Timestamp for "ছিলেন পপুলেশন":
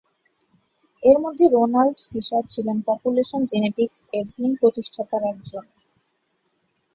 2.49-3.41